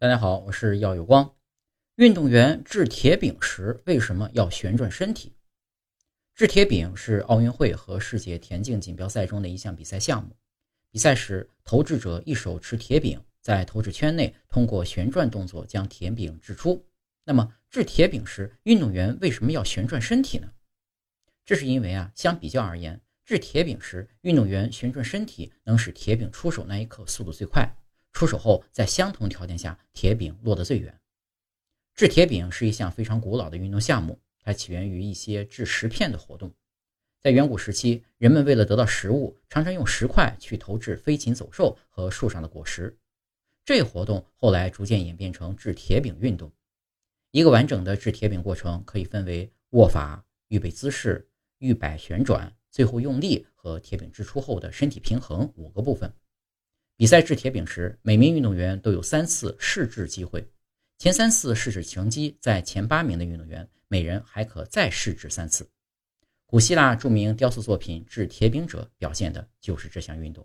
[0.00, 1.34] 大家好，我是耀有光。
[1.96, 5.32] 运动员掷铁饼时为什么要旋转身体？
[6.36, 10.36] 掷铁饼是奥运会和世界田径锦标赛中的一项比赛项目。
[10.92, 16.86] 比赛时，投掷者一手持铁饼，在投掷圈内通过旋转动作将铁饼掷出。
[17.24, 20.52] 那么，掷铁饼时，运动员为什么要旋转身体呢？
[21.44, 27.68] 这是因为啊，相比较而言，掷铁饼时，运动员旋转身体能使铁饼出手那一刻速度最快。
[28.18, 30.98] 出手后，在相同条件下，铁饼落得最远。
[31.94, 36.52] 掷铁饼是一项非常古老的运动项目，它起源于一些掷石片的活动。
[37.20, 42.98] 在远古时期，人们为了得到食物，常常用石块去投掷飞禽走兽和树上的果实。
[43.64, 46.50] 这一活动后来逐渐演变成掷铁饼运动。
[47.30, 51.28] 一个完整的掷铁饼过程可以分为握法、预备姿势、
[51.58, 56.12] 预摆旋转、最后用力和铁饼掷出后的身体平衡五个部分。
[56.98, 60.44] 比赛掷铁饼时，每名运动员都有三次试掷机会。
[60.98, 65.70] 前三次试掷成绩在前八名的运动员，每人还可再试掷三次。
[66.44, 70.44] 古希腊著名雕塑作品《掷铁饼者》表现的就是这项运动。